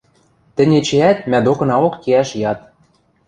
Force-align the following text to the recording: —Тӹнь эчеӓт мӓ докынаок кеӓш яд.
—Тӹнь 0.55 0.75
эчеӓт 0.79 1.17
мӓ 1.29 1.39
докынаок 1.45 1.93
кеӓш 2.03 2.29
яд. 2.51 2.59